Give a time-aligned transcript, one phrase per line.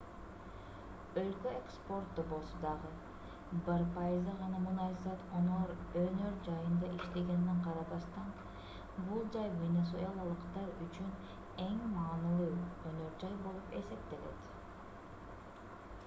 [1.23, 2.93] өлкө экспорттобосо дагы
[3.67, 5.73] бир пайызы гана мунайзат өнөр
[6.49, 8.33] жайында иштегенине карабастан
[9.11, 11.13] бул жай венесуэлалыктар үчүн
[11.69, 15.33] эң маанилүү өнөр жай болуп эсептелет